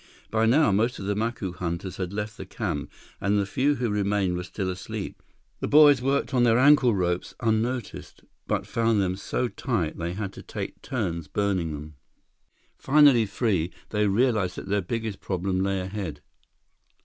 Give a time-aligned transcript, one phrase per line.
[0.31, 3.91] By now, most of the Macu hunters had left the camp, and the few who
[3.91, 5.21] remained were still asleep.
[5.59, 10.13] The boys worked on their ankle ropes, unnoticed, but found them so tight that they
[10.13, 11.97] had to take turns burning them.
[12.79, 16.21] Finally free, they realized that their biggest problem lay ahead.